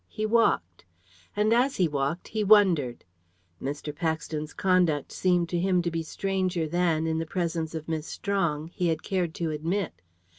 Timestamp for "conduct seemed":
4.51-5.47